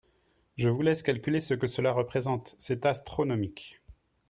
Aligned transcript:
Je 0.57 0.67
vous 0.67 0.81
laisse 0.81 1.03
calculer 1.03 1.39
ce 1.39 1.53
que 1.53 1.67
cela 1.67 1.91
représente, 1.93 2.55
c’est 2.57 2.87
astronomique 2.87 3.83